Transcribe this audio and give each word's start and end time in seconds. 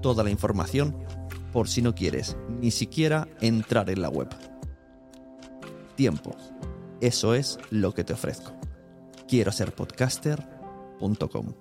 toda 0.00 0.24
la 0.24 0.30
información 0.30 0.96
por 1.52 1.68
si 1.68 1.82
no 1.82 1.94
quieres 1.94 2.36
ni 2.60 2.70
siquiera 2.70 3.28
entrar 3.40 3.90
en 3.90 4.02
la 4.02 4.08
web. 4.08 4.28
Tiempo. 5.96 6.36
Eso 7.00 7.34
es 7.34 7.58
lo 7.70 7.94
que 7.94 8.04
te 8.04 8.12
ofrezco. 8.12 8.52
Quiero 9.28 9.52
ser 9.52 9.74
podcaster.com. 9.74 11.54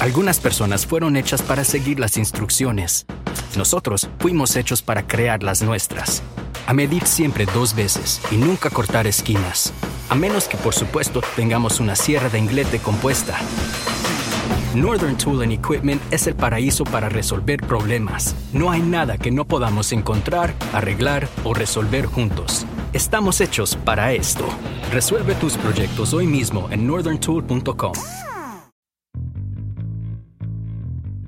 Algunas 0.00 0.38
personas 0.38 0.86
fueron 0.86 1.16
hechas 1.16 1.42
para 1.42 1.64
seguir 1.64 1.98
las 1.98 2.16
instrucciones. 2.16 3.04
Nosotros 3.56 4.08
fuimos 4.20 4.54
hechos 4.54 4.80
para 4.80 5.08
crear 5.08 5.42
las 5.42 5.60
nuestras. 5.62 6.22
A 6.68 6.74
medir 6.74 7.06
siempre 7.06 7.46
dos 7.46 7.74
veces 7.74 8.20
y 8.30 8.36
nunca 8.36 8.68
cortar 8.68 9.06
esquinas. 9.06 9.72
A 10.10 10.14
menos 10.14 10.48
que 10.48 10.58
por 10.58 10.74
supuesto 10.74 11.22
tengamos 11.34 11.80
una 11.80 11.96
sierra 11.96 12.28
de 12.28 12.38
inglete 12.38 12.78
compuesta. 12.78 13.38
Northern 14.74 15.16
Tool 15.16 15.40
and 15.40 15.52
Equipment 15.52 16.02
es 16.12 16.26
el 16.26 16.34
paraíso 16.34 16.84
para 16.84 17.08
resolver 17.08 17.62
problemas. 17.62 18.36
No 18.52 18.70
hay 18.70 18.82
nada 18.82 19.16
que 19.16 19.30
no 19.30 19.46
podamos 19.46 19.92
encontrar, 19.92 20.52
arreglar 20.74 21.26
o 21.42 21.54
resolver 21.54 22.04
juntos. 22.04 22.66
Estamos 22.92 23.40
hechos 23.40 23.74
para 23.74 24.12
esto. 24.12 24.44
Resuelve 24.92 25.36
tus 25.36 25.56
proyectos 25.56 26.12
hoy 26.12 26.26
mismo 26.26 26.68
en 26.70 26.86
northerntool.com. 26.86 27.94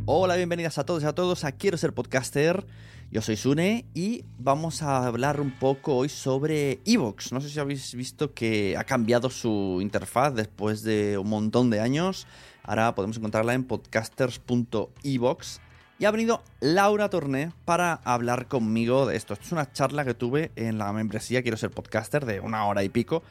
Hola, 0.04 0.36
bienvenidas 0.36 0.76
a 0.76 0.84
todos 0.84 1.02
y 1.02 1.06
a 1.06 1.14
todos 1.14 1.44
a 1.44 1.52
Quiero 1.52 1.78
ser 1.78 1.94
podcaster. 1.94 2.66
Yo 3.12 3.20
soy 3.22 3.36
Sune 3.36 3.86
y 3.92 4.24
vamos 4.38 4.82
a 4.82 5.04
hablar 5.04 5.40
un 5.40 5.50
poco 5.50 5.96
hoy 5.96 6.08
sobre 6.08 6.78
Evox. 6.84 7.32
No 7.32 7.40
sé 7.40 7.48
si 7.48 7.58
habéis 7.58 7.92
visto 7.96 8.34
que 8.34 8.76
ha 8.76 8.84
cambiado 8.84 9.30
su 9.30 9.80
interfaz 9.82 10.32
después 10.32 10.84
de 10.84 11.18
un 11.18 11.28
montón 11.28 11.70
de 11.70 11.80
años. 11.80 12.28
Ahora 12.62 12.94
podemos 12.94 13.16
encontrarla 13.16 13.54
en 13.54 13.64
podcasters.evox. 13.64 15.60
Y 15.98 16.04
ha 16.04 16.12
venido 16.12 16.44
Laura 16.60 17.10
Torné 17.10 17.52
para 17.64 17.94
hablar 18.04 18.46
conmigo 18.46 19.06
de 19.06 19.16
esto. 19.16 19.34
Esto 19.34 19.44
es 19.44 19.52
una 19.52 19.72
charla 19.72 20.04
que 20.04 20.14
tuve 20.14 20.52
en 20.54 20.78
la 20.78 20.92
membresía 20.92 21.42
Quiero 21.42 21.56
ser 21.56 21.72
podcaster 21.72 22.24
de 22.24 22.38
una 22.38 22.64
hora 22.66 22.84
y 22.84 22.90
pico. 22.90 23.24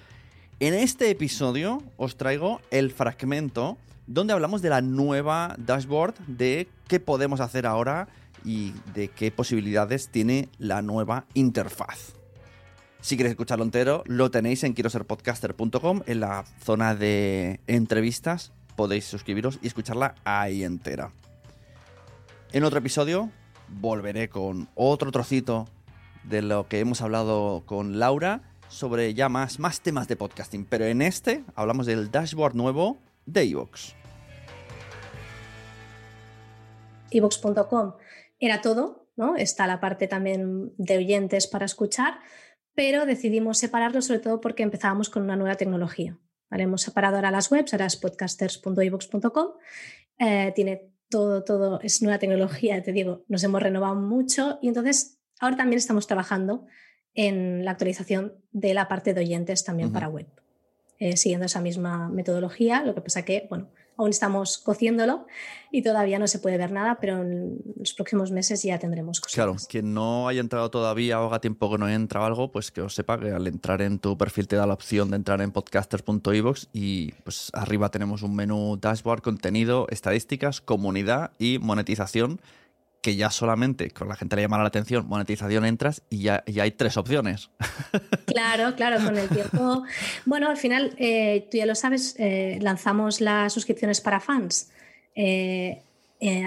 En 0.62 0.74
este 0.74 1.10
episodio 1.10 1.82
os 1.96 2.18
traigo 2.18 2.60
el 2.70 2.92
fragmento 2.92 3.78
donde 4.08 4.34
hablamos 4.34 4.62
de 4.62 4.68
la 4.68 4.82
nueva 4.82 5.56
dashboard, 5.58 6.16
de 6.28 6.68
qué 6.90 7.00
podemos 7.00 7.40
hacer 7.40 7.66
ahora 7.66 8.10
y 8.44 8.74
de 8.94 9.08
qué 9.08 9.32
posibilidades 9.32 10.10
tiene 10.10 10.50
la 10.58 10.82
nueva 10.82 11.24
interfaz. 11.34 12.14
Si 13.00 13.16
queréis 13.16 13.32
escucharlo 13.32 13.64
entero, 13.64 14.04
lo 14.06 14.32
tenéis 14.32 14.66
en 14.66 14.74
quiero 14.74 14.90
en 16.06 16.20
la 16.20 16.44
zona 16.62 16.94
de 16.94 17.62
entrevistas. 17.68 18.52
Podéis 18.76 19.06
suscribiros 19.06 19.60
y 19.62 19.68
escucharla 19.68 20.16
ahí 20.26 20.66
entera. 20.66 21.14
En 22.52 22.66
otro 22.66 22.80
episodio 22.80 23.32
volveré 23.70 24.28
con 24.28 24.68
otro 24.76 25.10
trocito 25.14 25.70
de 26.26 26.42
lo 26.42 26.68
que 26.68 26.82
hemos 26.82 27.02
hablado 27.02 27.64
con 27.66 27.98
Laura 27.98 28.49
sobre 28.70 29.14
ya 29.14 29.28
más, 29.28 29.60
más 29.60 29.82
temas 29.82 30.08
de 30.08 30.16
podcasting. 30.16 30.66
Pero 30.66 30.86
en 30.86 31.02
este 31.02 31.44
hablamos 31.56 31.86
del 31.86 32.10
dashboard 32.10 32.56
nuevo 32.56 32.98
de 33.26 33.46
iVoox. 33.46 33.94
evox.com 37.12 37.94
era 38.40 38.62
todo, 38.62 39.10
¿no? 39.18 39.36
Está 39.36 39.68
la 39.68 39.80
parte 39.80 40.08
también 40.08 40.74
de 40.78 40.98
oyentes 40.98 41.48
para 41.48 41.66
escuchar, 41.66 42.20
pero 42.74 43.06
decidimos 43.06 43.58
separarlo 43.58 44.02
sobre 44.02 44.20
todo 44.20 44.40
porque 44.40 44.64
empezábamos 44.64 45.10
con 45.10 45.24
una 45.24 45.36
nueva 45.36 45.56
tecnología. 45.56 46.18
¿vale? 46.50 46.64
Hemos 46.64 46.82
separado 46.82 47.18
ahora 47.18 47.32
las 47.32 47.52
webs, 47.52 47.74
ahora 47.74 47.88
es 47.88 47.98
podcasters.evox.com, 47.98 49.48
eh, 50.20 50.52
tiene 50.56 50.94
todo, 51.10 51.44
todo, 51.44 51.82
es 51.82 52.02
nueva 52.02 52.20
tecnología, 52.20 52.82
te 52.82 52.94
digo, 52.94 53.26
nos 53.28 53.44
hemos 53.44 53.62
renovado 53.62 53.96
mucho 53.96 54.60
y 54.62 54.68
entonces 54.68 55.20
ahora 55.40 55.58
también 55.58 55.80
estamos 55.80 56.08
trabajando 56.08 56.66
en 57.16 57.66
la 57.66 57.72
actualización 57.72 58.34
de 58.52 58.74
la 58.74 58.88
parte 58.88 59.14
de 59.14 59.22
oyentes 59.22 59.64
también 59.64 59.90
uh 59.90 59.92
-huh. 59.92 59.94
para 59.94 60.10
web, 60.10 60.28
eh, 61.00 61.18
siguiendo 61.18 61.46
esa 61.46 61.62
misma 61.62 62.10
metodología, 62.10 62.84
lo 62.84 62.94
que 62.96 63.02
pasa 63.02 63.24
que, 63.24 63.48
bueno, 63.50 63.70
aún 64.00 64.12
estamos 64.12 64.58
cociéndolo 64.58 65.28
y 65.72 65.82
todavía 65.82 66.20
no 66.20 66.28
se 66.28 66.40
puede 66.40 66.58
ver 66.58 66.72
nada, 66.72 67.00
pero 67.02 67.22
en 67.22 67.60
los 67.78 67.94
próximos 67.94 68.32
meses 68.32 68.64
ya 68.64 68.80
tendremos 68.80 69.20
cosas. 69.20 69.36
Claro, 69.36 69.56
quien 69.68 69.94
no 69.94 70.30
haya 70.30 70.40
entrado 70.40 70.72
todavía 70.72 71.20
o 71.22 71.28
haga 71.28 71.42
tiempo 71.42 71.70
que 71.70 71.78
no 71.78 71.90
entra 71.90 72.22
o 72.22 72.24
algo, 72.24 72.50
pues 72.52 72.72
que 72.72 72.82
os 72.82 72.96
sepa 72.96 73.20
que 73.20 73.32
al 73.32 73.46
entrar 73.46 73.82
en 73.82 74.00
tu 74.00 74.18
perfil 74.18 74.48
te 74.48 74.56
da 74.56 74.66
la 74.66 74.74
opción 74.74 75.10
de 75.10 75.18
entrar 75.18 75.42
en 75.42 75.52
podcasters.evox 75.52 76.70
y 76.72 77.12
pues 77.26 77.52
arriba 77.54 77.92
tenemos 77.92 78.24
un 78.24 78.36
menú 78.36 78.78
dashboard, 78.80 79.22
contenido, 79.22 79.86
estadísticas, 79.90 80.62
comunidad 80.62 81.32
y 81.38 81.60
monetización 81.60 82.40
que 83.02 83.16
ya 83.16 83.30
solamente 83.30 83.92
con 83.92 84.08
la 84.10 84.16
gente 84.16 84.36
le 84.36 84.44
llamará 84.44 84.64
la 84.64 84.68
atención, 84.68 85.08
monetización 85.08 85.66
entras 85.66 86.04
y 86.10 86.24
ya, 86.24 86.44
ya 86.46 86.64
hay 86.64 86.72
tres 86.72 86.98
opciones. 86.98 87.50
Claro, 88.26 88.76
claro, 88.76 89.04
con 89.04 89.18
el 89.18 89.28
tiempo. 89.28 89.84
Bueno, 90.26 90.50
al 90.50 90.58
final, 90.58 90.94
eh, 91.00 91.48
tú 91.50 91.58
ya 91.58 91.66
lo 91.66 91.74
sabes, 91.74 92.16
eh, 92.20 92.60
lanzamos 92.62 93.22
las 93.22 93.52
suscripciones 93.52 94.02
para 94.02 94.20
fans 94.20 94.70
eh, 95.16 95.82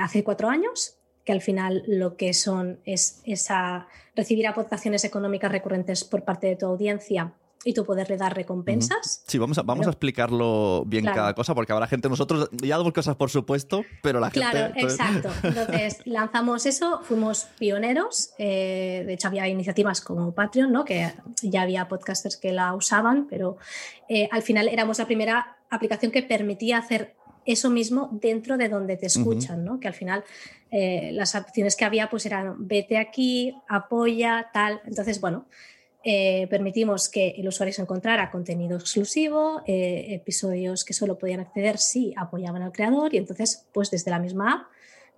hace 0.00 0.22
cuatro 0.22 0.48
años, 0.48 0.94
que 1.24 1.32
al 1.32 1.40
final 1.40 1.82
lo 1.88 2.16
que 2.16 2.34
son 2.34 2.78
es 2.84 3.20
esa, 3.24 3.88
recibir 4.14 4.46
aportaciones 4.46 5.04
económicas 5.04 5.50
recurrentes 5.50 6.04
por 6.04 6.22
parte 6.24 6.46
de 6.46 6.56
tu 6.56 6.66
audiencia 6.66 7.32
y 7.64 7.74
tú 7.74 7.84
poderle 7.84 8.16
dar 8.16 8.34
recompensas. 8.34 9.22
Sí, 9.26 9.38
vamos 9.38 9.58
a, 9.58 9.62
vamos 9.62 9.82
pero, 9.82 9.90
a 9.90 9.92
explicarlo 9.92 10.84
bien 10.86 11.04
claro. 11.04 11.16
cada 11.16 11.34
cosa, 11.34 11.54
porque 11.54 11.72
habrá 11.72 11.86
gente, 11.86 12.08
nosotros 12.08 12.48
ya 12.52 12.76
damos 12.76 12.92
cosas 12.92 13.16
por 13.16 13.30
supuesto, 13.30 13.84
pero 14.02 14.20
la 14.20 14.30
claro, 14.30 14.74
gente... 14.74 14.80
Claro, 14.80 15.22
exacto. 15.22 15.30
Entonces 15.48 15.98
lanzamos 16.04 16.66
eso, 16.66 17.00
fuimos 17.02 17.46
pioneros, 17.58 18.30
eh, 18.38 19.04
de 19.06 19.12
hecho 19.14 19.28
había 19.28 19.48
iniciativas 19.48 20.00
como 20.00 20.32
Patreon, 20.32 20.72
¿no? 20.72 20.84
que 20.84 21.12
ya 21.42 21.62
había 21.62 21.88
podcasters 21.88 22.36
que 22.36 22.52
la 22.52 22.74
usaban, 22.74 23.26
pero 23.28 23.56
eh, 24.08 24.28
al 24.32 24.42
final 24.42 24.68
éramos 24.68 24.98
la 24.98 25.06
primera 25.06 25.56
aplicación 25.70 26.12
que 26.12 26.22
permitía 26.22 26.78
hacer 26.78 27.14
eso 27.44 27.70
mismo 27.70 28.08
dentro 28.12 28.56
de 28.56 28.68
donde 28.68 28.96
te 28.96 29.06
escuchan, 29.06 29.64
¿no? 29.64 29.80
Que 29.80 29.88
al 29.88 29.94
final 29.94 30.22
eh, 30.70 31.10
las 31.12 31.34
opciones 31.34 31.76
que 31.76 31.84
había 31.84 32.08
pues 32.08 32.24
eran 32.26 32.68
vete 32.68 32.98
aquí, 32.98 33.54
apoya, 33.68 34.50
tal. 34.52 34.80
Entonces, 34.84 35.20
bueno, 35.20 35.46
eh, 36.04 36.46
permitimos 36.48 37.08
que 37.08 37.30
el 37.38 37.48
usuario 37.48 37.72
se 37.72 37.82
encontrara 37.82 38.30
contenido 38.30 38.76
exclusivo, 38.76 39.62
eh, 39.66 40.06
episodios 40.10 40.84
que 40.84 40.94
solo 40.94 41.18
podían 41.18 41.40
acceder 41.40 41.78
si 41.78 42.12
apoyaban 42.16 42.62
al 42.62 42.72
creador 42.72 43.14
y 43.14 43.18
entonces, 43.18 43.66
pues 43.72 43.90
desde 43.90 44.10
la 44.10 44.18
misma 44.18 44.52
app, 44.52 44.62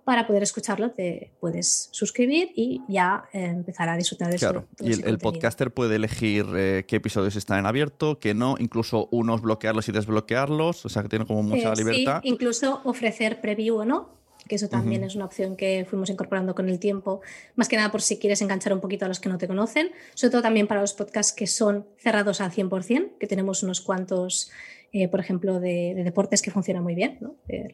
para 0.03 0.27
poder 0.27 0.43
escucharlo 0.43 0.91
te 0.91 1.31
puedes 1.39 1.89
suscribir 1.91 2.51
y 2.55 2.81
ya 2.87 3.23
empezar 3.33 3.89
a 3.89 3.97
disfrutar 3.97 4.31
de 4.31 4.37
claro. 4.37 4.67
y 4.79 4.91
el, 4.91 5.17
podcaster 5.17 5.71
puede 5.71 5.95
elegir 5.95 6.45
qué 6.87 6.95
episodios 6.97 7.35
están 7.35 7.57
en 7.57 7.65
abierto, 7.65 8.19
qué 8.19 8.35
no, 8.35 8.55
incluso 8.59 9.07
unos 9.09 9.41
bloquearlos 9.41 9.89
y 9.89 9.91
desbloquearlos, 9.91 10.85
o 10.85 10.89
sea 10.89 11.01
que 11.01 11.09
tiene 11.09 11.25
como 11.25 11.41
mucha 11.41 11.73
libertad. 11.73 12.19
Sí, 12.21 12.29
incluso 12.29 12.81
ofrecer 12.83 13.41
preview 13.41 13.77
o 13.77 13.85
no, 13.85 14.15
que 14.47 14.55
eso 14.55 14.69
también 14.69 15.03
es 15.03 15.15
una 15.15 15.25
opción 15.25 15.55
que 15.55 15.85
fuimos 15.89 16.09
incorporando 16.09 16.53
con 16.53 16.69
el 16.69 16.79
tiempo, 16.79 17.21
más 17.55 17.67
que 17.67 17.77
nada 17.77 17.91
por 17.91 18.01
si 18.01 18.17
quieres 18.17 18.41
enganchar 18.41 18.73
un 18.73 18.81
poquito 18.81 19.05
a 19.05 19.07
los 19.07 19.19
que 19.19 19.29
no 19.29 19.37
te 19.37 19.47
conocen, 19.47 19.91
sobre 20.13 20.31
todo 20.31 20.41
también 20.43 20.67
para 20.67 20.81
los 20.81 20.93
podcasts 20.93 21.33
que 21.33 21.47
son 21.47 21.85
cerrados 21.97 22.41
al 22.41 22.51
100%, 22.51 23.17
que 23.19 23.27
tenemos 23.27 23.63
unos 23.63 23.81
cuantos, 23.81 24.51
eh, 24.91 25.07
por 25.07 25.19
ejemplo, 25.19 25.59
de, 25.59 25.95
deportes 26.03 26.41
que 26.41 26.51
funcionan 26.51 26.83
muy 26.83 26.95
bien, 26.95 27.19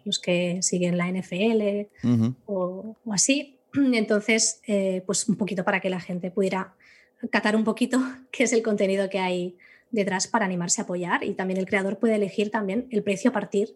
los 0.06 0.20
que 0.20 0.60
siguen 0.62 0.98
la 0.98 1.12
NFL 1.12 1.90
o, 2.46 2.96
así. 3.12 3.60
Entonces, 3.74 4.62
eh, 4.68 5.04
pues 5.06 5.28
un 5.28 5.36
poquito 5.36 5.64
para 5.64 5.80
que 5.82 5.90
la 5.90 6.00
gente 6.00 6.32
pudiera 6.32 6.76
catar 7.30 7.56
un 7.56 7.64
poquito 7.64 8.00
qué 8.32 8.44
es 8.44 8.54
el 8.54 8.64
contenido 8.64 9.10
que 9.10 9.20
hay 9.20 9.58
detrás 9.92 10.28
para 10.28 10.46
animarse 10.46 10.82
a 10.82 10.86
apoyar 10.86 11.24
y 11.24 11.34
también 11.34 11.60
el 11.60 11.66
creador 11.66 12.00
puede 12.00 12.16
elegir 12.16 12.50
también 12.50 12.88
el 12.92 13.04
precio 13.04 13.30
a 13.30 13.34
partir 13.34 13.76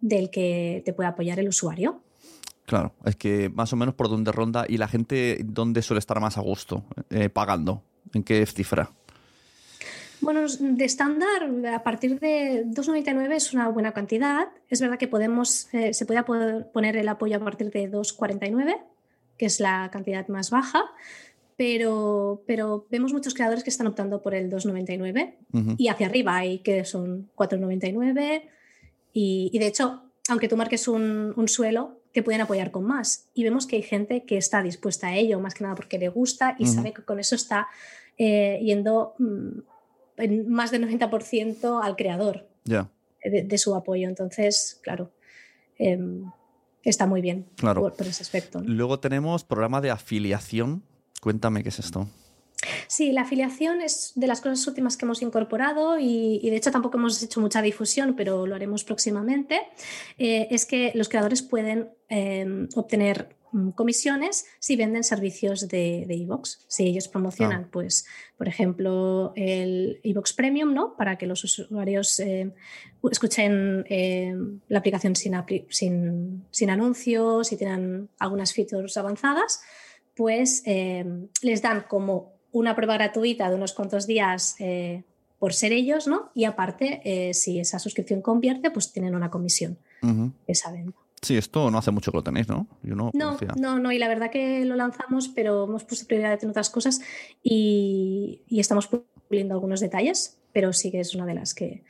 del 0.00 0.30
que 0.30 0.82
te 0.84 0.92
puede 0.92 1.08
apoyar 1.08 1.38
el 1.38 1.48
usuario. 1.48 2.02
Claro, 2.66 2.94
es 3.04 3.16
que 3.16 3.48
más 3.48 3.72
o 3.72 3.76
menos 3.76 3.94
por 3.94 4.08
dónde 4.08 4.32
ronda 4.32 4.64
y 4.68 4.76
la 4.76 4.88
gente 4.88 5.40
dónde 5.44 5.82
suele 5.82 5.98
estar 5.98 6.20
más 6.20 6.38
a 6.38 6.40
gusto 6.40 6.84
eh, 7.10 7.28
pagando, 7.28 7.82
en 8.14 8.22
qué 8.22 8.44
cifra. 8.46 8.90
Bueno, 10.20 10.46
de 10.46 10.84
estándar, 10.84 11.50
a 11.74 11.82
partir 11.82 12.20
de 12.20 12.64
2,99 12.66 13.32
es 13.32 13.52
una 13.52 13.68
buena 13.68 13.90
cantidad. 13.92 14.48
Es 14.70 14.80
verdad 14.80 14.96
que 14.96 15.08
podemos, 15.08 15.68
eh, 15.74 15.92
se 15.92 16.06
puede 16.06 16.22
poner 16.22 16.96
el 16.96 17.08
apoyo 17.08 17.36
a 17.36 17.40
partir 17.40 17.72
de 17.72 17.90
2,49, 17.90 18.76
que 19.36 19.46
es 19.46 19.58
la 19.58 19.90
cantidad 19.92 20.28
más 20.28 20.50
baja, 20.50 20.84
pero, 21.56 22.44
pero 22.46 22.86
vemos 22.88 23.12
muchos 23.12 23.34
creadores 23.34 23.64
que 23.64 23.70
están 23.70 23.88
optando 23.88 24.22
por 24.22 24.34
el 24.34 24.48
2,99 24.48 25.34
y 25.76 25.88
hacia 25.88 26.06
arriba 26.06 26.36
hay 26.36 26.60
que 26.60 26.84
son 26.84 27.28
4,99 27.36 28.42
y, 29.12 29.50
y, 29.52 29.58
de 29.58 29.66
hecho, 29.66 30.04
aunque 30.28 30.48
tú 30.48 30.56
marques 30.56 30.86
un, 30.86 31.34
un 31.36 31.48
suelo, 31.48 32.01
te 32.12 32.22
pueden 32.22 32.40
apoyar 32.40 32.70
con 32.70 32.84
más. 32.84 33.28
Y 33.34 33.44
vemos 33.44 33.66
que 33.66 33.76
hay 33.76 33.82
gente 33.82 34.24
que 34.24 34.36
está 34.36 34.62
dispuesta 34.62 35.08
a 35.08 35.16
ello, 35.16 35.40
más 35.40 35.54
que 35.54 35.64
nada 35.64 35.74
porque 35.74 35.98
le 35.98 36.08
gusta 36.08 36.56
y 36.58 36.66
sabe 36.66 36.92
que 36.92 37.02
con 37.02 37.18
eso 37.18 37.34
está 37.34 37.68
eh, 38.18 38.60
yendo 38.62 39.14
mm, 39.18 39.58
en 40.18 40.48
más 40.50 40.70
del 40.70 40.86
90% 40.88 41.82
al 41.82 41.96
creador 41.96 42.46
de, 42.64 43.58
su 43.58 43.74
apoyo. 43.74 44.08
Entonces, 44.08 44.78
claro, 44.82 45.10
em, 45.78 46.30
está 46.82 47.06
muy 47.06 47.20
bien 47.20 47.46
por, 47.56 47.94
por, 47.96 48.06
ese 48.06 48.22
aspecto. 48.22 48.60
Luego 48.64 49.00
tenemos 49.00 49.44
programa 49.44 49.80
de 49.80 49.90
afiliación. 49.90 50.82
Cuéntame 51.20 51.62
qué 51.62 51.70
es 51.70 51.78
esto. 51.78 52.08
Sí, 52.92 53.10
la 53.10 53.22
afiliación 53.22 53.80
es 53.80 54.12
de 54.16 54.26
las 54.26 54.42
cosas 54.42 54.66
últimas 54.66 54.98
que 54.98 55.06
hemos 55.06 55.22
incorporado 55.22 55.98
y, 55.98 56.40
de 56.50 56.56
hecho 56.56 56.70
tampoco 56.70 56.98
hemos 56.98 57.22
hecho 57.22 57.40
mucha 57.40 57.62
difusión, 57.62 58.14
pero 58.14 58.46
lo 58.46 58.54
haremos 58.54 58.84
próximamente. 58.84 59.62
Eh, 60.18 60.48
es 60.50 60.66
que 60.66 60.92
los 60.94 61.08
creadores 61.08 61.40
pueden 61.40 61.88
em, 62.10 62.68
obtener 62.74 63.34
mm, 63.52 63.70
comisiones 63.70 64.44
si 64.58 64.76
venden 64.76 65.04
servicios 65.04 65.68
de 65.68 66.04
iVoox. 66.06 66.66
si 66.68 66.84
ellos 66.84 67.08
promocionan, 67.08 67.62
ah. 67.64 67.68
pues, 67.72 68.04
por 68.36 68.46
ejemplo, 68.46 69.32
el 69.36 69.98
iVoox 70.02 70.34
Premium, 70.34 70.74
¿no? 70.74 70.94
Para 70.94 71.16
que 71.16 71.26
los 71.26 71.42
usuarios 71.44 72.20
em, 72.20 72.52
escuchen 73.10 73.86
em, 73.88 74.60
la 74.68 74.80
aplicación 74.80 75.16
sin, 75.16 75.32
sin, 75.70 76.44
sin 76.50 76.68
anuncios, 76.68 77.48
si 77.48 77.56
tienen 77.56 78.10
algunas 78.18 78.52
features 78.52 78.98
avanzadas, 78.98 79.62
pues 80.14 80.62
les 80.66 81.62
dan 81.62 81.86
como 81.88 82.31
una 82.52 82.76
prueba 82.76 82.94
gratuita 82.94 83.48
de 83.50 83.56
unos 83.56 83.72
cuantos 83.72 84.06
días 84.06 84.56
eh, 84.58 85.02
por 85.38 85.54
ser 85.54 85.72
ellos, 85.72 86.06
¿no? 86.06 86.30
Y 86.34 86.44
aparte, 86.44 87.00
eh, 87.04 87.34
si 87.34 87.58
esa 87.58 87.78
suscripción 87.78 88.22
convierte, 88.22 88.70
pues 88.70 88.92
tienen 88.92 89.14
una 89.14 89.30
comisión 89.30 89.78
esa 90.46 90.72
venta. 90.72 90.98
Sí, 91.20 91.36
esto 91.36 91.70
no 91.70 91.78
hace 91.78 91.92
mucho 91.92 92.10
que 92.10 92.18
lo 92.18 92.24
tenéis, 92.24 92.48
¿no? 92.48 92.66
no, 92.82 93.12
no, 93.12 93.78
no, 93.78 93.92
y 93.92 93.98
la 93.98 94.08
verdad 94.08 94.30
que 94.30 94.64
lo 94.64 94.74
lanzamos, 94.74 95.28
pero 95.28 95.64
hemos 95.64 95.84
puesto 95.84 96.06
prioridad 96.08 96.42
en 96.42 96.50
otras 96.50 96.68
cosas 96.68 97.00
y, 97.44 98.42
estamos 98.50 98.88
puliendo 99.28 99.54
algunos 99.54 99.78
detalles, 99.78 100.38
pero 100.52 100.72
sí 100.72 100.90
que 100.90 100.98
es 100.98 101.14
una 101.14 101.24
de 101.24 101.34
las 101.34 101.54
que, 101.54 101.84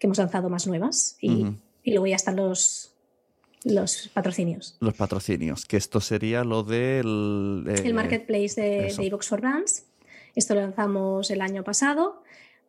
hemos 0.00 0.18
lanzado 0.18 0.50
más 0.50 0.66
nuevas 0.66 1.16
y, 1.20 1.46
y 1.82 1.92
luego 1.92 2.06
ya 2.06 2.16
están 2.16 2.36
los, 2.36 2.94
los 3.64 4.08
patrocinios. 4.12 4.76
Los 4.80 4.94
patrocinios, 4.94 5.64
que 5.64 5.76
esto 5.76 6.00
sería 6.00 6.44
lo 6.44 6.62
del... 6.62 7.64
el 7.66 7.86
eh, 7.86 7.92
marketplace 7.92 8.60
de, 8.60 8.94
de 8.94 9.18
for 9.22 9.40
Brands. 9.40 9.84
Esto 10.34 10.54
lo 10.54 10.60
lanzamos 10.60 11.30
el 11.30 11.40
año 11.40 11.64
pasado. 11.64 12.22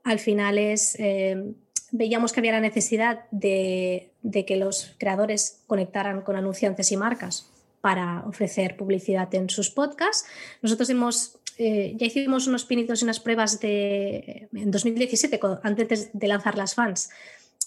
Al 0.03 0.19
final 0.19 0.57
es, 0.57 0.95
eh, 0.99 1.53
veíamos 1.91 2.31
que 2.31 2.39
había 2.39 2.51
la 2.51 2.59
necesidad 2.59 3.25
de, 3.31 4.11
que 4.45 4.55
los 4.55 4.95
creadores 4.99 5.63
conectaran 5.67 6.21
con 6.21 6.35
anunciantes 6.35 6.91
y 6.91 6.97
marcas 6.97 7.49
para 7.81 8.23
ofrecer 8.27 8.77
publicidad 8.77 9.33
en 9.35 9.49
sus 9.49 9.69
podcasts. 9.69 10.27
Nosotros 10.61 10.89
hemos, 10.89 11.39
eh, 11.57 11.93
ya 11.97 12.07
hicimos 12.07 12.47
unos 12.47 12.65
pinitos 12.65 13.01
y 13.01 13.05
unas 13.05 13.19
pruebas 13.19 13.59
de, 13.59 14.47
en 14.53 14.71
2017, 14.71 15.39
antes 15.63 16.09
de 16.13 16.27
lanzar 16.27 16.57
las 16.57 16.75
fans, 16.75 17.09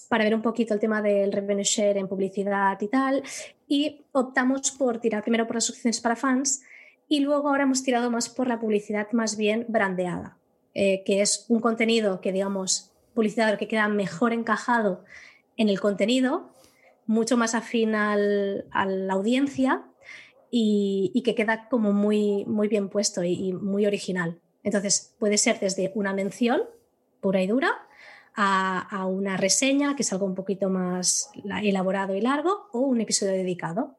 para 0.08 0.24
ver 0.24 0.34
un 0.34 0.42
poquito 0.42 0.74
el 0.74 0.80
tema 0.80 1.02
del 1.02 1.32
revenue 1.32 1.64
share 1.64 1.96
en 1.96 2.08
publicidad 2.08 2.80
y 2.80 2.88
tal. 2.88 3.22
Y 3.66 4.04
optamos 4.12 4.70
por 4.72 4.98
tirar 4.98 5.22
primero 5.22 5.46
por 5.46 5.56
las 5.56 5.70
opciones 5.70 6.00
para 6.00 6.16
fans 6.16 6.62
y 7.08 7.20
luego 7.20 7.48
ahora 7.48 7.64
hemos 7.64 7.82
tirado 7.82 8.10
más 8.10 8.28
por 8.28 8.48
la 8.48 8.60
publicidad 8.60 9.10
más 9.12 9.36
bien 9.36 9.64
brandeada, 9.68 10.36
eh, 10.74 11.02
que 11.04 11.22
es 11.22 11.46
un 11.48 11.60
contenido 11.60 12.20
que, 12.20 12.32
digamos, 12.32 12.92
publicidad 13.14 13.58
que 13.58 13.66
queda 13.66 13.88
mejor 13.88 14.32
encajado 14.32 15.04
en 15.56 15.68
el 15.68 15.80
contenido, 15.80 16.50
mucho 17.06 17.36
más 17.36 17.54
afín 17.54 17.94
al, 17.94 18.66
a 18.70 18.84
la 18.84 19.14
audiencia 19.14 19.84
y, 20.50 21.22
que 21.24 21.34
queda 21.34 21.68
como 21.68 21.92
muy, 21.92 22.44
muy 22.46 22.68
bien 22.68 22.88
puesto 22.88 23.24
y, 23.24 23.52
muy 23.52 23.86
original. 23.86 24.38
Entonces, 24.62 25.14
puede 25.18 25.38
ser 25.38 25.58
desde 25.60 25.90
una 25.94 26.12
mención 26.12 26.62
pura 27.20 27.42
y 27.42 27.46
dura 27.46 27.70
a, 28.34 29.06
una 29.06 29.36
reseña, 29.36 29.96
que 29.96 30.02
es 30.02 30.12
algo 30.12 30.26
un 30.26 30.34
poquito 30.34 30.68
más 30.68 31.30
elaborado 31.62 32.14
y 32.14 32.20
largo, 32.20 32.68
o 32.72 32.80
un 32.80 33.00
episodio 33.00 33.32
dedicado. 33.32 33.96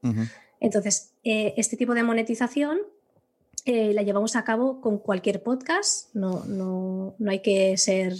Entonces, 0.61 1.13
eh, 1.23 1.53
este 1.57 1.75
tipo 1.75 1.93
de 1.93 2.03
monetización 2.03 2.79
eh, 3.65 3.93
la 3.93 4.01
llevamos 4.03 4.35
a 4.35 4.43
cabo 4.43 4.81
con 4.81 4.99
cualquier 4.99 5.43
podcast, 5.43 6.13
no, 6.13 6.43
no, 6.45 7.15
no 7.17 7.31
hay 7.31 7.39
que 7.39 7.77
ser 7.77 8.13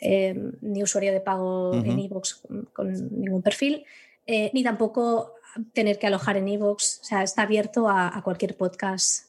eh, 0.00 0.52
ni 0.60 0.82
usuario 0.82 1.12
de 1.12 1.20
pago 1.20 1.74
en 1.74 1.98
iVoox 1.98 2.42
con, 2.72 2.92
ningún 3.20 3.42
perfil, 3.42 3.84
eh, 4.26 4.50
ni 4.54 4.62
tampoco 4.62 5.34
tener 5.72 5.98
que 5.98 6.06
alojar 6.06 6.36
en 6.36 6.48
iVoox, 6.48 7.00
o 7.00 7.04
sea, 7.04 7.22
está 7.22 7.42
abierto 7.42 7.88
a, 7.88 8.16
a 8.16 8.22
cualquier 8.22 8.56
podcast 8.56 9.27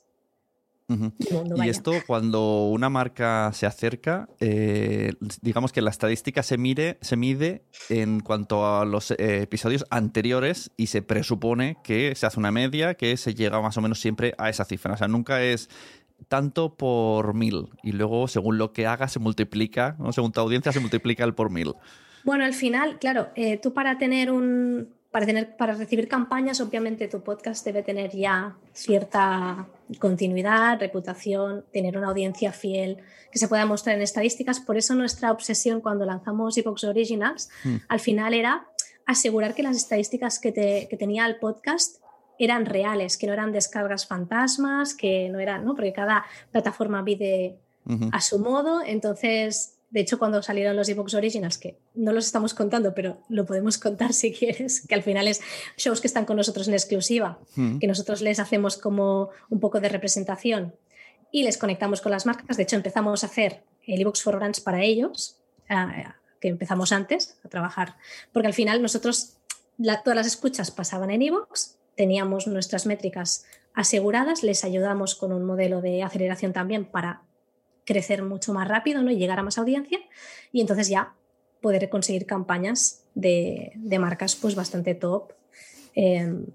y 0.89 1.69
esto 1.69 1.93
cuando 2.07 2.67
una 2.69 2.89
marca 2.89 3.51
se 3.53 3.65
acerca, 3.65 4.27
eh, 4.39 5.13
digamos 5.41 5.71
que 5.71 5.81
la 5.81 5.91
estadística 5.91 6.41
se, 6.41 6.57
mide, 6.57 6.97
se 7.01 7.15
mide 7.15 7.63
en 7.89 8.21
cuanto 8.21 8.65
a 8.65 8.85
los 8.85 9.11
eh, 9.11 9.41
episodios 9.43 9.85
anteriores 9.91 10.71
y 10.77 10.87
se 10.87 11.01
presupone 11.01 11.77
que 11.83 12.15
se 12.15 12.25
hace 12.25 12.39
una 12.39 12.51
media 12.51 12.95
que 12.95 13.17
se 13.17 13.35
llega 13.35 13.61
más 13.61 13.77
o 13.77 13.81
menos 13.81 13.99
siempre 13.99 14.33
a 14.37 14.49
esa 14.49 14.65
cifra. 14.65 14.93
O 14.93 14.97
sea, 14.97 15.07
nunca 15.07 15.43
es 15.43 15.69
tanto 16.27 16.75
por 16.75 17.33
mil 17.33 17.69
y 17.83 17.91
luego 17.91 18.27
según 18.27 18.57
lo 18.57 18.73
que 18.73 18.87
haga 18.87 19.07
se 19.07 19.19
multiplica, 19.19 19.95
¿no? 19.99 20.11
según 20.11 20.31
tu 20.31 20.39
audiencia 20.39 20.71
se 20.71 20.79
multiplica 20.79 21.23
el 21.23 21.33
por 21.33 21.51
mil. 21.51 21.73
Bueno, 22.23 22.43
al 22.43 22.53
final, 22.53 22.99
claro, 22.99 23.29
eh, 23.35 23.57
tú 23.57 23.73
para 23.73 23.97
tener 23.97 24.31
un, 24.31 24.89
para, 25.11 25.25
tener, 25.25 25.55
para 25.55 25.73
recibir 25.73 26.07
campañas, 26.07 26.59
obviamente 26.61 27.07
tu 27.07 27.21
podcast 27.21 27.65
debe 27.65 27.83
tener 27.83 28.11
ya 28.11 28.55
cierta 28.73 29.67
continuidad, 29.97 30.79
reputación, 30.79 31.65
tener 31.73 31.97
una 31.97 32.09
audiencia 32.09 32.51
fiel 32.51 32.97
que 33.31 33.39
se 33.39 33.47
pueda 33.47 33.65
mostrar 33.65 33.95
en 33.95 34.01
estadísticas. 34.01 34.59
Por 34.59 34.77
eso 34.77 34.93
nuestra 34.93 35.31
obsesión 35.31 35.81
cuando 35.81 36.05
lanzamos 36.05 36.57
Epox 36.57 36.83
Originals 36.83 37.49
hmm. 37.63 37.75
al 37.87 37.99
final 37.99 38.33
era 38.33 38.67
asegurar 39.05 39.55
que 39.55 39.63
las 39.63 39.75
estadísticas 39.75 40.39
que, 40.39 40.51
tenía 40.51 41.25
el 41.25 41.37
podcast 41.37 42.03
eran 42.37 42.67
reales, 42.67 43.17
que 43.17 43.25
no 43.25 43.33
eran 43.33 43.51
descargas 43.51 44.05
fantasmas, 44.05 44.93
que 44.93 45.29
no 45.29 45.39
eran, 45.39 45.65
¿no? 45.65 45.73
Porque 45.73 45.93
cada 45.93 46.25
plataforma 46.51 47.01
vive 47.01 47.57
a 48.11 48.21
su 48.21 48.37
modo. 48.37 48.81
Entonces, 48.85 49.78
de 49.91 50.01
hecho, 50.01 50.19
cuando 50.19 50.43
salieron 50.43 50.75
los 50.75 50.87
Evox 50.87 51.15
Originals, 51.15 51.57
que 51.57 51.79
no 51.95 52.11
los 52.11 52.27
estamos 52.27 52.53
contando, 52.53 52.93
pero 52.93 53.23
lo 53.27 53.45
podemos 53.45 53.77
contar 53.77 54.13
si 54.13 54.31
quieres, 54.31 54.85
que 54.87 54.95
al 54.95 55.03
final 55.03 55.27
es 55.27 55.41
shows 55.77 56.01
que 56.01 56.07
están 56.07 56.25
con 56.25 56.37
nosotros 56.37 56.67
en 56.67 56.75
exclusiva, 56.75 57.39
mm. 57.55 57.79
que 57.79 57.87
nosotros 57.87 58.21
les 58.21 58.39
hacemos 58.39 58.77
como 58.77 59.29
un 59.49 59.59
poco 59.59 59.79
de 59.79 59.89
representación 59.89 60.75
y 61.31 61.43
les 61.43 61.57
conectamos 61.57 62.01
con 62.01 62.11
las 62.11 62.25
marcas. 62.25 62.57
De 62.57 62.63
hecho, 62.63 62.75
empezamos 62.75 63.23
a 63.23 63.27
hacer 63.27 63.63
el 63.85 64.01
Evox 64.01 64.21
for 64.21 64.35
Brands 64.35 64.61
para 64.61 64.83
ellos, 64.83 65.37
que 66.39 66.47
empezamos 66.47 66.91
antes 66.91 67.37
a 67.43 67.49
trabajar, 67.49 67.95
porque 68.31 68.47
al 68.47 68.53
final 68.53 68.81
nosotros 68.81 69.37
todas 70.03 70.15
las 70.15 70.27
escuchas 70.27 70.71
pasaban 70.71 71.11
en 71.11 71.21
Evox, 71.21 71.77
teníamos 71.95 72.47
nuestras 72.47 72.85
métricas 72.85 73.45
aseguradas, 73.73 74.43
les 74.43 74.63
ayudamos 74.63 75.15
con 75.15 75.31
un 75.31 75.45
modelo 75.45 75.81
de 75.81 76.01
aceleración 76.03 76.53
también 76.53 76.85
para 76.85 77.21
crecer 77.89 78.21
mucho 78.21 78.53
más 78.53 78.67
rápido 78.67 79.01
¿no? 79.01 79.09
y 79.09 79.17
llegar 79.17 79.39
a 79.39 79.43
más 79.43 79.57
audiencia 79.57 79.97
y 80.51 80.61
entonces 80.61 80.89
ya 80.89 81.15
poder 81.59 81.89
conseguir 81.89 82.27
campañas 82.27 83.03
de, 83.15 83.71
marcas 83.99 84.35
pues 84.35 84.53
bastante 84.53 84.93
top 84.93 85.33
em, 85.95 86.45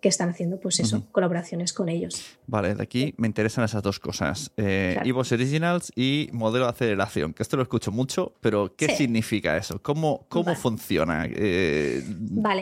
que 0.00 0.08
están 0.08 0.28
haciendo 0.28 0.58
pues 0.58 0.80
eso, 0.80 1.06
colaboraciones 1.12 1.72
con 1.72 1.88
ellos. 1.88 2.20
Vale, 2.48 2.74
de 2.74 2.82
aquí 2.82 3.14
me 3.16 3.28
interesan 3.28 3.62
esas 3.62 3.80
dos 3.84 4.00
cosas. 4.00 4.50
Eh, 4.56 4.98
Originals 5.14 5.92
y 5.94 6.28
modelo 6.32 6.64
de 6.64 6.72
aceleración, 6.72 7.32
que 7.32 7.44
esto 7.44 7.56
lo 7.56 7.62
escucho 7.62 7.92
mucho, 7.92 8.34
pero 8.40 8.74
¿qué 8.76 8.96
significa 8.96 9.56
eso? 9.56 9.80
¿Cómo, 9.80 10.26
cómo 10.28 10.56
funciona 10.56 11.26
eh, 11.30 12.02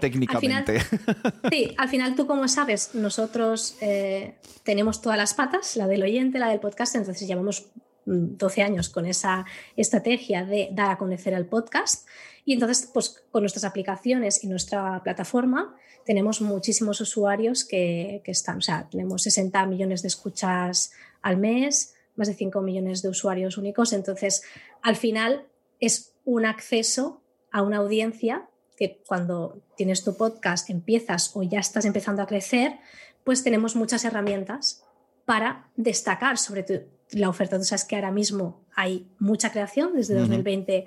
técnicamente? 0.03 0.81
sí, 1.51 1.75
al 1.79 1.89
final 1.89 2.15
tú 2.15 2.27
como 2.27 2.47
sabes, 2.49 2.95
nosotros 2.95 3.79
eh, 3.81 4.35
tenemos 4.63 5.01
todas 5.01 5.17
las 5.17 5.33
patas, 5.33 5.77
la 5.77 5.87
del 5.87 6.03
oyente, 6.03 6.39
la 6.39 6.51
del 6.51 6.61
podcast, 6.61 6.95
entonces 6.97 7.27
llevamos 7.27 7.71
12 8.05 8.63
años 8.63 8.89
con 8.89 9.07
esa 9.07 9.45
estrategia 9.77 10.45
de 10.45 10.69
dar 10.73 10.91
a 10.91 10.99
conocer 10.99 11.35
el 11.35 11.47
podcast. 11.47 12.07
Y 12.45 12.55
entonces, 12.55 12.91
pues 12.93 13.23
con 13.31 13.43
nuestras 13.43 13.65
aplicaciones 13.65 14.43
y 14.43 14.49
nuestra 14.49 15.03
plataforma, 15.03 15.77
tenemos 16.05 16.41
muchísimos 16.41 17.01
usuarios 17.01 17.65
que, 17.65 18.23
están, 18.25 18.59
o 18.59 18.61
sea, 18.61 18.89
tenemos 18.91 19.23
60 19.23 19.65
millones 19.67 20.03
de 20.03 20.09
escuchas 20.09 20.93
al 21.23 21.37
mes, 21.37 21.95
más 22.17 22.29
de 22.29 22.35
5 22.35 22.61
millones 22.63 23.03
de 23.03 23.09
usuarios 23.09 23.59
únicos. 23.59 23.93
Entonces, 23.93 24.43
al 24.83 24.97
final 24.97 25.47
es 25.79 26.15
un 26.25 26.47
acceso 26.47 27.23
a 27.53 27.63
una 27.63 27.79
audiencia 27.79 28.49
que 28.77 29.03
cuando 29.07 29.61
tienes 29.77 30.03
tu 30.03 30.17
podcast 30.17 30.71
empiezas 30.71 31.33
o 31.35 31.43
ya 31.43 31.61
estás 31.61 31.85
empezando 31.85 32.23
a 32.23 32.27
crecer, 32.27 32.79
pues 33.25 33.45
tenemos 33.45 33.77
muchas 33.77 34.05
herramientas 34.05 34.85
para 35.27 35.69
destacar 35.77 36.39
sobre 36.39 36.63
tu, 36.63 36.81
la 37.13 37.29
oferta. 37.29 37.59
Tú 37.59 37.65
sabes 37.65 37.85
que 37.85 37.97
ahora 37.97 38.11
mismo 38.11 38.65
hay 38.75 39.09
mucha 39.19 39.51
creación, 39.51 39.95
desde 39.95 40.15
2020 40.15 40.87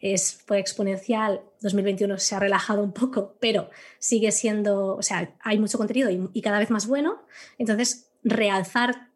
es, 0.00 0.34
fue 0.46 0.58
exponencial, 0.58 1.40
2021 1.62 2.18
se 2.18 2.34
ha 2.34 2.38
relajado 2.38 2.82
un 2.82 2.92
poco, 2.92 3.36
pero 3.40 3.70
sigue 3.98 4.32
siendo, 4.32 4.96
o 4.96 5.02
sea, 5.02 5.34
hay 5.40 5.58
mucho 5.58 5.78
contenido 5.78 6.10
y, 6.10 6.28
y 6.32 6.42
cada 6.42 6.58
vez 6.58 6.70
más 6.70 6.86
bueno. 6.86 7.22
Entonces, 7.58 8.10
realzar 8.22 9.13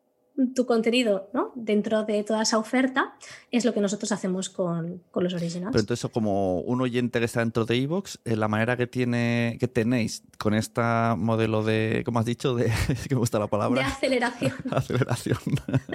tu 0.54 0.66
contenido 0.66 1.28
¿no? 1.32 1.52
dentro 1.54 2.04
de 2.04 2.22
toda 2.22 2.42
esa 2.42 2.58
oferta 2.58 3.14
es 3.50 3.64
lo 3.64 3.74
que 3.74 3.80
nosotros 3.80 4.12
hacemos 4.12 4.48
con, 4.48 5.02
los 5.14 5.34
originals. 5.34 5.72
Pero 5.72 5.80
entonces, 5.80 6.10
como 6.12 6.60
un 6.60 6.80
oyente 6.80 7.18
que 7.18 7.24
está 7.24 7.40
dentro 7.40 7.64
de 7.64 7.76
Evox, 7.76 8.20
eh, 8.24 8.36
la 8.36 8.46
manera 8.46 8.76
que 8.76 8.86
tiene 8.86 9.56
que 9.58 9.66
tenéis 9.66 10.22
con 10.38 10.54
este 10.54 10.80
modelo 11.16 11.64
de, 11.64 12.02
¿cómo 12.04 12.20
has 12.20 12.24
dicho? 12.24 12.54
De, 12.54 12.66
que 13.08 13.14
me 13.14 13.18
gusta 13.18 13.38
la 13.38 13.48
palabra. 13.48 13.82
De 13.82 13.86
aceleración. 13.86 14.52
aceleración. 14.70 15.38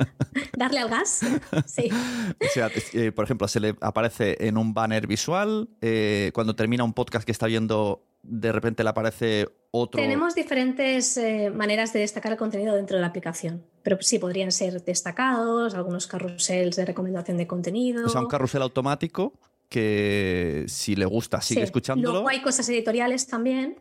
Darle 0.58 0.80
al 0.80 0.90
gas, 0.90 1.22
sí. 1.66 1.90
o 1.92 2.50
sea, 2.54 2.70
eh, 2.94 3.12
por 3.12 3.26
ejemplo, 3.26 3.48
se 3.48 3.60
le 3.60 3.76
aparece 3.82 4.38
en 4.40 4.58
un 4.58 4.74
banner 4.74 5.08
visual, 5.08 5.70
eh, 5.82 6.32
cuando 6.34 6.56
termina 6.56 6.84
un 6.84 6.94
podcast 6.94 7.26
que 7.26 7.32
está 7.32 7.48
viendo 7.48 8.06
de 8.24 8.54
repente 8.54 8.84
le 8.84 8.90
aparece 8.90 9.50
otro. 9.72 10.02
Tenemos 10.02 10.34
diferentes 10.34 11.20
maneras 11.54 11.92
de 11.92 12.00
destacar 12.00 12.32
el 12.32 12.38
contenido 12.38 12.74
dentro 12.74 12.96
de 12.96 13.02
la 13.02 13.08
aplicación, 13.08 13.66
pero 13.84 13.98
sí 14.02 14.18
podrían 14.18 14.52
ser 14.52 14.84
destacados, 14.84 15.76
algunos 15.76 16.08
carruseles 16.08 16.76
de 16.76 16.86
recomendación 16.86 17.38
de 17.38 17.46
contenido. 17.46 18.06
O 18.06 18.10
sea, 18.10 18.22
un 18.22 18.28
carrusel 18.28 18.62
automático 18.62 19.34
que 19.70 20.66
si 20.68 20.96
le 20.96 21.06
gusta 21.06 21.42
sigue 21.42 21.64
escuchándolo. 21.64 22.14
Luego 22.14 22.30
hay 22.30 22.42
cosas 22.42 22.68
editoriales 22.70 23.28
también, 23.28 23.78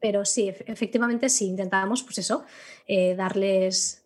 pero 0.00 0.24
sí, 0.24 0.48
efectivamente 0.66 1.28
sí 1.28 1.46
intentamos, 1.46 2.02
pues 2.02 2.18
eso, 2.18 2.44
eh, 2.86 3.14
darles, 3.14 4.02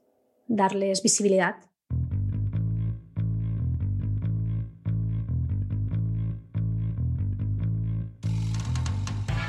darles 0.48 1.02
visibilidad 1.02 1.56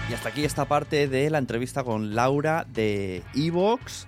Y 0.08 0.14
hasta 0.14 0.30
aquí 0.30 0.44
esta 0.46 0.66
parte 0.66 1.08
de 1.08 1.32
la 1.32 1.40
entrevista 1.40 1.84
con 1.84 2.14
Laura 2.14 2.68
de 2.72 3.24
Evox. 3.34 4.08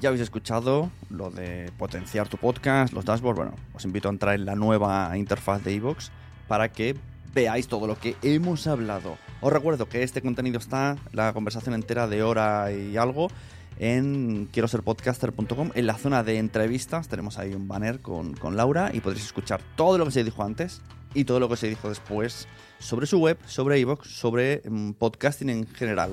Ya 0.00 0.10
habéis 0.10 0.22
escuchado 0.22 0.90
lo 1.10 1.30
de 1.30 1.72
potenciar 1.76 2.28
tu 2.28 2.36
podcast, 2.36 2.92
los 2.92 3.04
dashboards. 3.04 3.36
Bueno, 3.36 3.54
os 3.74 3.84
invito 3.84 4.08
a 4.08 4.12
entrar 4.12 4.36
en 4.36 4.44
la 4.44 4.54
nueva 4.54 5.16
interfaz 5.16 5.64
de 5.64 5.74
Evox 5.74 6.12
para 6.46 6.70
que 6.70 6.94
veáis 7.34 7.66
todo 7.66 7.88
lo 7.88 7.98
que 7.98 8.16
hemos 8.22 8.68
hablado. 8.68 9.18
Os 9.40 9.52
recuerdo 9.52 9.88
que 9.88 10.04
este 10.04 10.22
contenido 10.22 10.58
está, 10.58 10.96
la 11.12 11.32
conversación 11.32 11.74
entera 11.74 12.06
de 12.06 12.22
hora 12.22 12.70
y 12.70 12.96
algo, 12.96 13.28
en 13.80 14.48
quiero 14.52 14.68
ser 14.68 14.82
podcaster.com. 14.82 15.72
En 15.74 15.86
la 15.86 15.94
zona 15.94 16.22
de 16.22 16.38
entrevistas 16.38 17.08
tenemos 17.08 17.38
ahí 17.38 17.52
un 17.54 17.66
banner 17.66 18.00
con, 18.00 18.34
con 18.34 18.56
Laura 18.56 18.90
y 18.94 19.00
podréis 19.00 19.26
escuchar 19.26 19.60
todo 19.76 19.98
lo 19.98 20.04
que 20.04 20.12
se 20.12 20.22
dijo 20.22 20.44
antes 20.44 20.80
y 21.12 21.24
todo 21.24 21.40
lo 21.40 21.48
que 21.48 21.56
se 21.56 21.68
dijo 21.68 21.88
después 21.88 22.46
sobre 22.78 23.06
su 23.06 23.18
web, 23.18 23.38
sobre 23.46 23.80
iVoox, 23.80 24.06
sobre 24.08 24.62
mm, 24.64 24.92
podcasting 24.92 25.50
en 25.50 25.66
general. 25.66 26.12